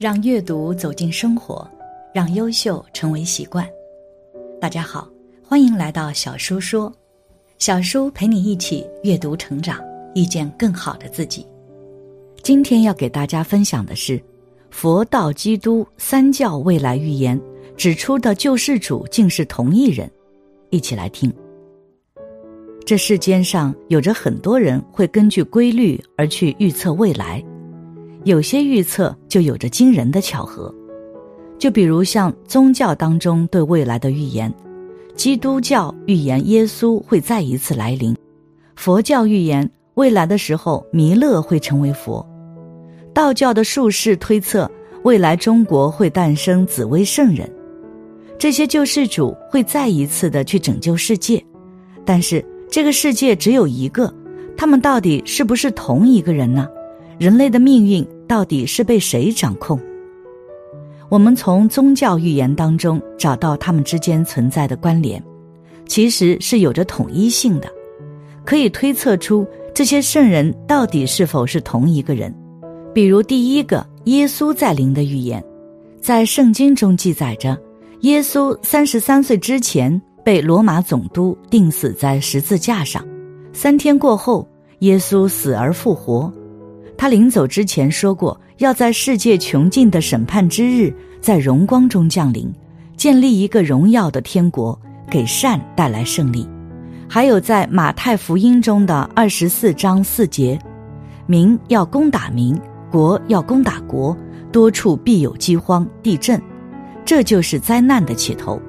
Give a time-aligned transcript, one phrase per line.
[0.00, 1.70] 让阅读走进生活，
[2.14, 3.68] 让优秀成为习惯。
[4.58, 5.06] 大家好，
[5.46, 6.90] 欢迎来到小叔说，
[7.58, 9.78] 小叔陪你一起阅读成长，
[10.14, 11.46] 遇见更好的自己。
[12.42, 14.18] 今天要给大家分享的是
[14.70, 17.38] 佛道基督三教未来预言
[17.76, 20.10] 指出的救世主竟是同一人，
[20.70, 21.30] 一起来听。
[22.86, 27.44] 这世间上有着很多人会根据规律而去预测未来。
[28.24, 30.74] 有些预测就有着惊人的巧合，
[31.58, 34.52] 就比如像宗教当中对未来的预言，
[35.14, 38.14] 基督教预言耶稣会再一次来临，
[38.76, 42.24] 佛教预言未来的时候弥勒会成为佛，
[43.14, 44.70] 道教的术士推测
[45.02, 47.50] 未来中国会诞生紫薇圣人，
[48.38, 51.42] 这些救世主会再一次的去拯救世界，
[52.04, 54.12] 但是这个世界只有一个，
[54.58, 56.68] 他们到底是不是同一个人呢？
[57.20, 59.78] 人类的命运到底是被谁掌控？
[61.10, 65.22] 我们从宗教预言当中找到他们之间存在的关联，
[65.86, 67.70] 其实是有着统一性的，
[68.42, 72.34] 可以推测出这些圣人到底是否是同一个人。
[72.94, 75.44] 比如第一个耶稣在灵的预言，
[76.00, 77.54] 在圣经中记载着，
[78.00, 83.06] 耶稣三十三岁之前被罗马总督钉死在十字架上，
[83.52, 86.32] 三天过后，耶稣死而复活。
[87.00, 92.52] 他临走之前说过，要在世界穷尽的审判之日，在荣光中降临，
[92.94, 94.78] 建立一个荣耀的天国，
[95.10, 96.46] 给善带来胜利。
[97.08, 100.58] 还有在马太福音中的二十四章四节，
[101.24, 102.54] 民要攻打民，
[102.90, 104.14] 国要攻打国，
[104.52, 106.38] 多处必有饥荒、地震，
[107.02, 108.60] 这就是灾难的起头。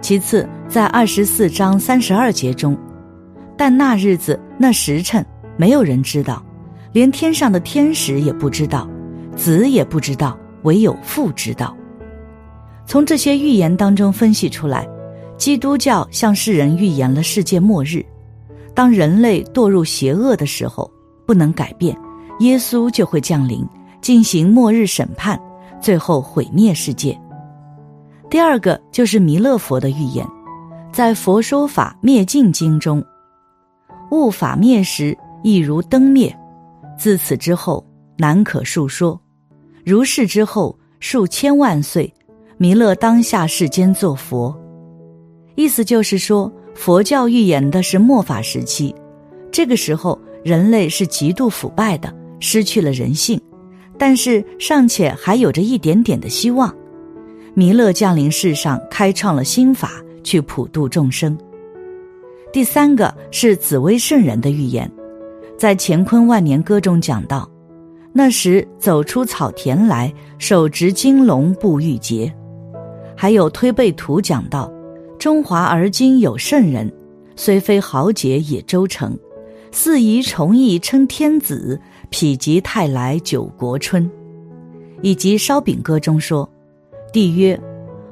[0.00, 2.76] 其次，在二十四章三十二节中，
[3.56, 5.24] 但那日子、那时辰，
[5.56, 6.44] 没有人知道。
[6.98, 8.90] 连天上的天使也不知道，
[9.36, 11.72] 子也不知道，唯有父知道。
[12.84, 14.84] 从这些预言当中分析出来，
[15.36, 18.04] 基督教向世人预言了世界末日。
[18.74, 20.90] 当人类堕入邪恶的时候，
[21.24, 21.96] 不能改变，
[22.40, 23.64] 耶稣就会降临，
[24.00, 25.40] 进行末日审判，
[25.80, 27.16] 最后毁灭世界。
[28.28, 30.26] 第二个就是弥勒佛的预言，
[30.92, 33.00] 在《佛说法灭尽经》中，
[34.10, 36.36] 物法灭时，亦如灯灭。
[36.98, 37.86] 自此之后，
[38.18, 39.18] 难可述说。
[39.84, 42.12] 如是之后，数千万岁，
[42.56, 44.54] 弥勒当下世间作佛。
[45.54, 48.94] 意思就是说，佛教预言的是末法时期，
[49.50, 53.40] 这个时候人类是极度腐败的，失去了人性，
[53.96, 56.74] 但是尚且还有着一点点的希望。
[57.54, 59.92] 弥勒降临世上，开创了新法，
[60.22, 61.38] 去普度众生。
[62.52, 64.90] 第三个是紫薇圣人的预言。
[65.58, 67.50] 在《乾坤万年歌》中讲到，
[68.12, 72.32] 那时走出草田来，手执金龙步玉洁。
[73.16, 74.72] 还有《推背图》讲到，
[75.18, 76.88] 中华而今有圣人，
[77.34, 79.18] 虽非豪杰也周成，
[79.72, 81.76] 四夷崇义称天子，
[82.12, 84.08] 否极泰来九国春。
[85.02, 86.48] 以及《烧饼歌》中说，
[87.12, 87.60] 帝曰：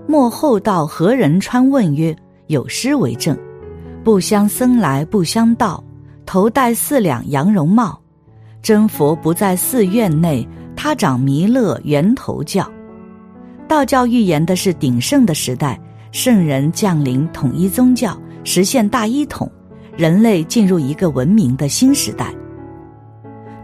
[0.09, 2.17] 莫后道何人穿问曰：
[2.49, 3.39] 有诗为证，
[4.03, 5.81] 不相僧来不相道。
[6.26, 7.98] 头戴四两羊绒帽，
[8.60, 12.69] 真佛不在寺院内，他掌弥勒圆头教。
[13.69, 19.50] 道教预言的是鼎盛的时代，圣人降临，统一宗教，实现大一统，
[19.97, 22.34] 人类进入一个文明的新时代。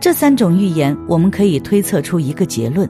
[0.01, 2.89] 这三种预言，我们可以推测出一个结论：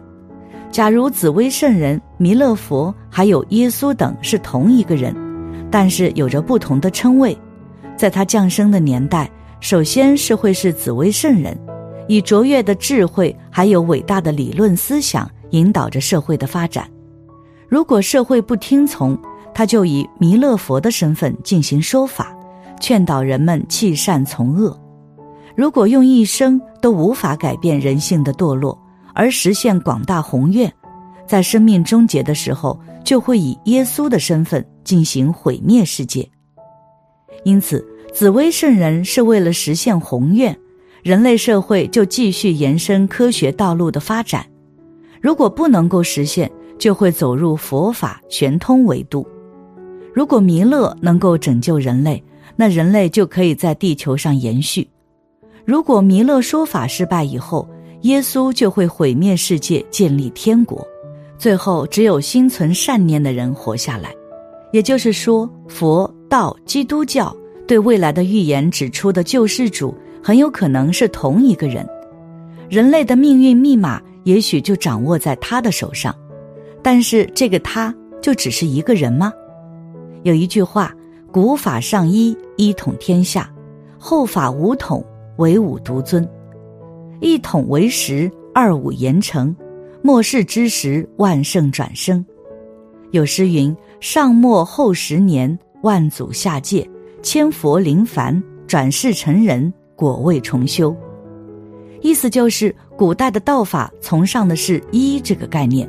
[0.71, 5.15] 假如紫薇圣人、弥勒佛还有耶稣等是同一个人，
[5.71, 7.37] 但是有着不同的称谓，
[7.97, 9.31] 在他降生的年代。
[9.63, 11.57] 首先是会是紫薇圣人，
[12.09, 16.85] 以卓越的智慧还有伟大的理论思想引导着社会的发展。
[17.69, 19.17] 如果社会不听从，
[19.55, 22.37] 他就以弥勒佛的身份进行说法，
[22.81, 24.77] 劝导人们弃善从恶。
[25.55, 28.77] 如果用一生都无法改变人性的堕落，
[29.15, 30.71] 而实现广大宏愿，
[31.25, 36.29] 在生命终结的时候，就会以耶稣的身份进行毁灭世界。
[37.45, 37.85] 因此。
[38.13, 40.55] 紫薇圣人是为了实现宏愿，
[41.03, 44.45] 人类社会就继续延伸科学道路的发展。
[45.19, 49.27] 如果不能够实现，就会走入佛法玄通维度。
[50.13, 52.23] 如果弥勒能够拯救人类，
[52.55, 54.87] 那人类就可以在地球上延续。
[55.65, 57.67] 如果弥勒说法失败以后，
[58.03, 60.87] 耶稣就会毁灭世界，建立天国，
[61.39, 64.11] 最后只有心存善念的人活下来。
[64.71, 67.37] 也就是说，佛道基督教。
[67.67, 71.87] 对未来的预言指出的救世主很有可能是同一个人，
[72.71, 76.15] 人类的命运密码也许就掌握在他的手上。
[76.83, 79.31] 但是这个他就只是一个人吗？
[80.23, 80.95] 有一句话
[81.31, 83.43] ：“古法上一，一统天下；
[83.99, 85.05] 后法五统，
[85.37, 86.27] 唯吾独尊。
[87.21, 89.55] 一统为实，二五言成。
[90.03, 92.25] 末世之时，万圣转生。”
[93.13, 96.89] 有诗云：“上末后十年，万祖下界，
[97.23, 100.97] 千佛临凡，转世成人，果位重修。”
[102.01, 105.89] 意思就是，古代的道法崇尚的是一这个概念。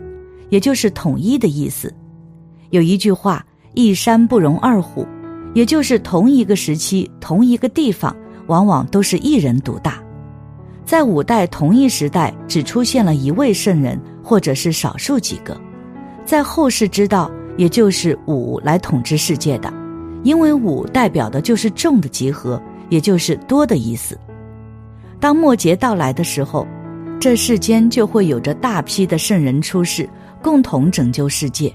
[0.50, 1.92] 也就是统一的意思。
[2.70, 3.44] 有一句话
[3.74, 5.04] ：“一山不容二虎”，
[5.56, 8.16] 也就是同一个时期、同一个地方，
[8.46, 10.00] 往往都是一人独大。
[10.86, 15.60] 在五代同一时代，只出现了一位圣人，或者是少数几个。
[16.24, 19.74] 在后世之道，也就是五来统治世界的，
[20.24, 24.18] 因为五代表的就是众的集合，也就是多的意思。
[25.20, 26.68] 当末节到来的时候，
[27.20, 30.10] 这世间就会有着大批的圣人出世。
[30.42, 31.74] 共同拯救世界，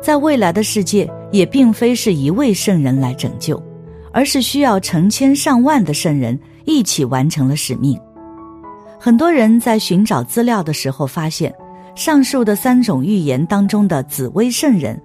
[0.00, 3.62] 在未来的世界也并非是一位圣人来拯救，
[4.14, 8.00] 而是需要成千上万的圣人一起完成了使命。
[8.98, 11.54] 很多人在寻找资料的时候发现，
[11.94, 14.98] 上述的三种预言当中的紫薇圣人，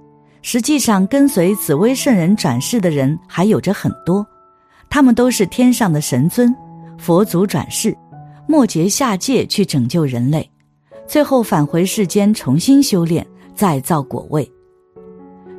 [0.50, 4.26] 实际上跟随紫薇圣人转世的人还有着很多，
[4.90, 6.56] 他们都是天上的神尊，
[6.98, 7.94] 佛祖转世，
[8.48, 10.50] 末劫下界去拯救人类。
[11.06, 14.50] 最后返回世间重新修炼，再造果位。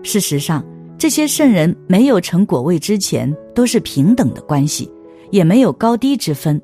[0.02, 0.64] 事实上，
[0.96, 4.90] 这些圣人没有成果位之前都是平等的关系，
[5.30, 6.58] 也没有高低之分。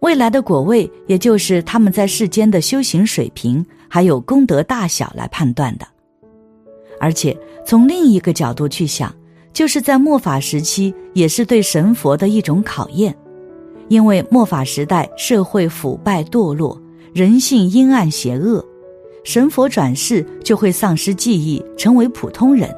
[0.00, 5.93] 未来的果位，也就是他们在世间的修行水平还有功德大小来判断的。
[7.00, 7.36] 而且
[7.66, 9.14] 从另一个角度去想，
[9.52, 13.14] 就是在末法时期，也是对神佛的一种考验，
[13.88, 16.80] 因为末法时代社会腐败堕落。
[17.12, 18.64] 人性阴暗邪恶，
[19.22, 22.68] 神佛转世就会丧失记忆，成为普通人。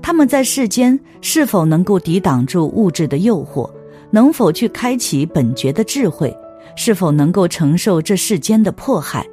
[0.00, 3.70] 他们在世间是否能够抵挡住物质的诱惑？
[4.10, 6.34] 能否去开启本觉的智慧？
[6.76, 9.26] 是否能够承受这世间的迫害？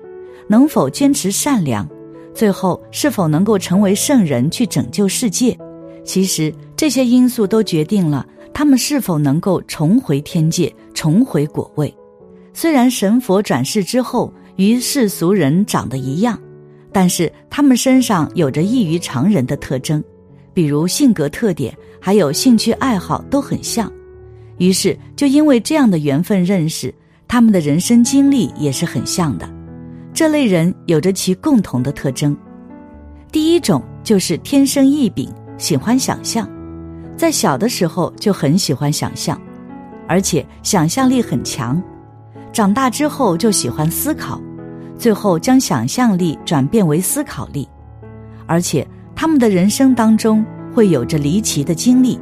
[0.50, 1.90] 能否坚持善良？
[2.34, 5.58] 最后是否能够成为圣人去拯救世界？
[6.06, 11.94] 其实这些因素都决定了他们是否能够重回天界，重回果位。
[12.54, 16.40] 虽然神佛转世之后与世俗人长得一样，
[16.92, 20.04] 但是他们身上有着异于常人的特征，
[20.54, 23.92] 比如性格特点，还有兴趣爱好都很像。
[24.58, 26.94] 于是就因为这样的缘分认识，
[27.28, 29.50] 他们的人生经历也是很像的。
[30.20, 32.36] 这类人有着其共同的特征，
[33.32, 36.46] 第一种就是天生异禀，喜欢想象，
[37.16, 39.42] 在小的时候就很喜欢想象，
[40.10, 41.82] 而且想象力很强。
[42.52, 44.42] 长大之后就喜欢思考，
[44.98, 47.66] 最后将想象力转变为思考力，
[48.46, 50.46] 而且他们的人生当中
[50.76, 52.20] 会有着离奇的经历，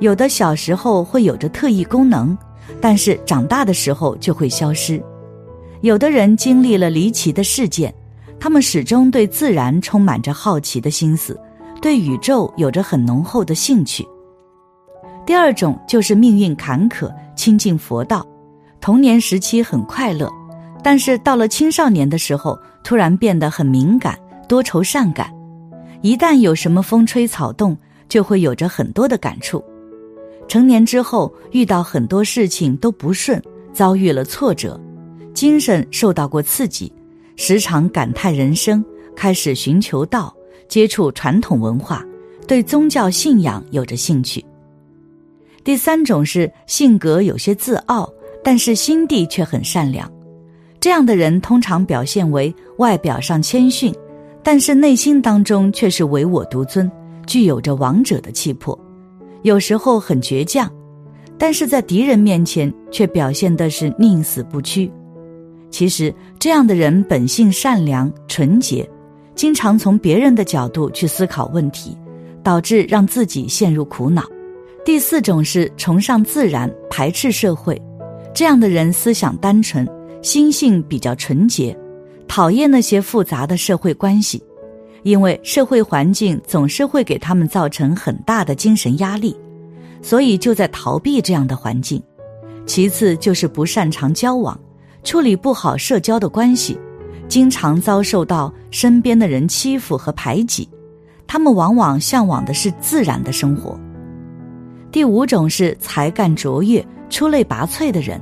[0.00, 2.36] 有的小时候会有着特异功能，
[2.80, 5.00] 但是长大的时候就会消失。
[5.80, 7.94] 有的人经历了离奇的事件，
[8.40, 11.38] 他们始终对自然充满着好奇的心思，
[11.80, 14.06] 对宇宙有着很浓厚的兴趣。
[15.24, 18.26] 第二种就是命运坎坷，亲近佛道。
[18.80, 20.28] 童年时期很快乐，
[20.82, 25.32] 但是到了青少年的时候，突然变得很敏感、多愁善感。
[26.00, 27.76] 一旦有什么风吹草动，
[28.08, 29.62] 就会有着很多的感触。
[30.46, 34.80] 成年之后，遇到很多事情都不顺，遭遇了挫折，
[35.38, 36.92] 精神受到过刺激，
[37.36, 40.34] 时常感叹人生，开始寻求道，
[40.66, 42.04] 接触传统文化，
[42.48, 44.44] 对宗教信仰有着兴趣。
[45.62, 48.12] 第三种是性格有些自傲。
[48.42, 50.10] 但是心地却很善良，
[50.80, 53.94] 这样的人通常表现为外表上谦逊，
[54.42, 56.90] 但是内心当中却是唯我独尊，
[57.26, 58.78] 具有着王者的气魄。
[59.42, 60.68] 有时候很倔强，
[61.36, 64.90] 但是在敌人面前却表现的是宁死不屈。
[65.70, 68.88] 其实这样的人本性善良纯洁，
[69.34, 71.96] 经常从别人的角度去思考问题，
[72.42, 74.22] 导致让自己陷入苦恼。
[74.84, 77.80] 第四种是崇尚自然，排斥社会。
[78.34, 79.86] 这样的人思想单纯，
[80.22, 81.76] 心性比较纯洁，
[82.26, 84.42] 讨厌那些复杂的社会关系，
[85.02, 89.36] 因为社会环境总是会给他们造成很大的精神压力，
[90.00, 92.02] 所以就在逃避这样的环境。
[92.64, 94.58] 其次就是不擅长交往，
[95.08, 96.78] 处理不好社交的关系，
[97.28, 100.68] 经常遭受到身边的人欺负和排挤。
[101.26, 103.80] 他们往往向往的是自然的生活。
[104.92, 108.20] 第五种是才干卓越、出类拔萃的人。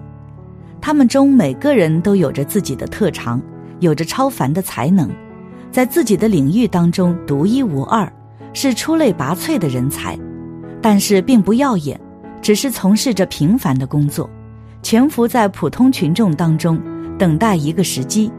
[0.81, 3.43] 他们中每个人都有着自己的特长，
[3.81, 5.11] 有着超凡的才能，
[5.73, 8.09] 在自己的领域当中独一无二，
[8.53, 10.17] 是出类拔萃的人才，
[10.81, 12.01] 但是并不耀眼，
[12.41, 14.31] 只是从事着平凡的工作，
[14.87, 16.81] 潜伏在普通群众当中，
[17.19, 18.31] 等待一个时机。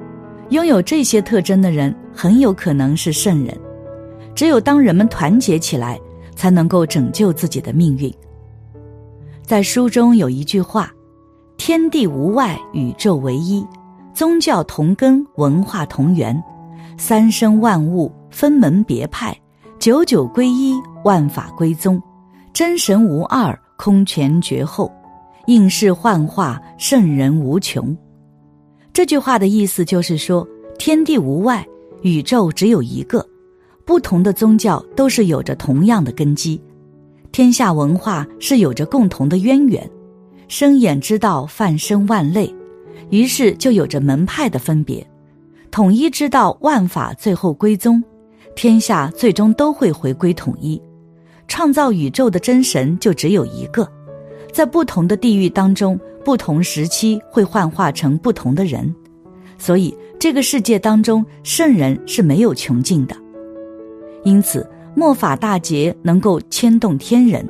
[0.52, 3.54] 拥有这些特征的人，很有可能是圣人。
[4.34, 6.00] 只有当人们团结起来，
[6.38, 8.10] 才能够拯救自己的命运。
[9.44, 10.90] 在书中有一句话
[11.60, 13.62] ：“天地无外，宇宙唯一；
[14.14, 16.42] 宗教同根，文化同源。
[16.98, 19.38] 三生万物分门别派，
[19.80, 22.02] 九九归一，万法归宗。
[22.54, 24.90] 真神无二，空前绝后。
[25.48, 27.96] 应世幻化，圣人无穷。”
[28.94, 30.48] 这句话的意思就是说，
[30.80, 31.66] 天地无外，
[32.02, 33.26] 宇宙只有一个，
[33.86, 36.62] 不同的宗教都是有着同样的根基，
[37.32, 39.90] 天下文化是有着共同的渊源，
[40.48, 42.54] 生眼之道泛生万类，
[43.10, 45.06] 于是就有着门派的分别，
[45.72, 48.04] 统一之道万法最后归宗，
[48.56, 50.82] 天下最终都会回归统一，
[51.48, 53.88] 创造宇宙的真神就只有一个，
[54.58, 56.00] 在不同的地域当中。
[56.26, 58.94] 不同时期会幻化成不同的人，
[59.58, 63.16] 所以这个世界当中圣人是没有穷尽的。
[64.26, 67.48] 因此，末法大劫能够牵动天人，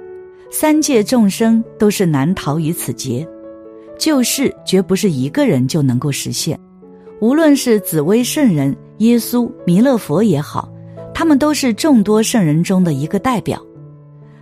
[0.52, 3.28] 三界众生都是难逃于此劫。
[3.98, 6.60] 救世绝不是一个人就能够实现，
[7.20, 10.72] 无论是紫薇圣人、耶稣、弥勒佛也好，
[11.16, 13.60] 他们都是众多圣人中的一个代表。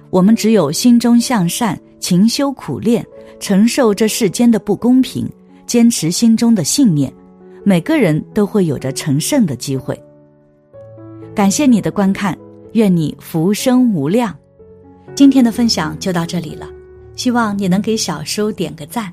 [0.09, 3.05] 我们只有心中向善，勤修苦练。
[3.37, 5.29] 承受这世间的不公平，
[5.67, 7.13] 坚持心中的信念，
[7.65, 10.01] 每个人都会有着成圣的机会。
[11.35, 12.35] 感谢你的观看，
[12.71, 14.33] 愿你福生无量。
[15.15, 16.67] 今天的分享就到这里了，
[17.17, 19.11] 希望你能给小叔点个赞，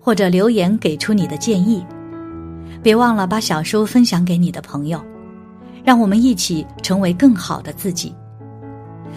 [0.00, 1.84] 或者留言给出你的建议。
[2.82, 4.98] 别忘了把小叔分享给你的朋友，
[5.84, 8.14] 让我们一起成为更好的自己。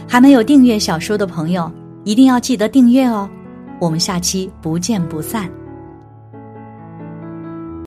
[0.08, 1.72] 还没有订阅小叔的朋友，
[2.04, 3.30] 一定要记得订阅哦。
[3.80, 5.61] 我们下期不见不散。